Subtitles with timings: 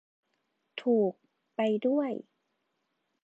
[0.81, 1.13] ถูก
[1.55, 2.11] ไปด้วย!